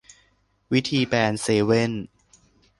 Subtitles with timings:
[0.71, 1.91] วิธีแบนเซเว่น